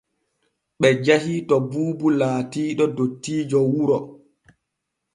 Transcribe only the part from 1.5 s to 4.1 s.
Buubu laatiiɗo dottiijo wuro.